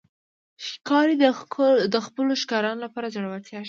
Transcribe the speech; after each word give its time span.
ښکاري 0.67 1.15
د 1.93 1.97
خپلو 2.05 2.33
ښکارونو 2.41 2.83
لپاره 2.85 3.11
زړورتیا 3.15 3.49
ښيي. 3.49 3.59